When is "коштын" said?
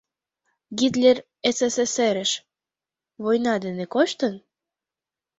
3.93-4.33